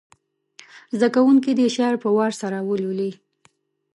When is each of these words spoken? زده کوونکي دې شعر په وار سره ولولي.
زده 0.99 1.07
کوونکي 1.15 1.51
دې 1.57 1.67
شعر 1.75 1.95
په 2.03 2.09
وار 2.15 2.31
سره 2.41 2.57
ولولي. 2.69 3.11